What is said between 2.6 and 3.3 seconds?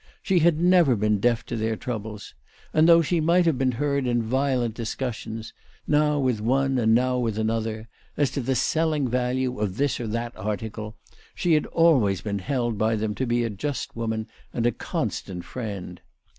and though she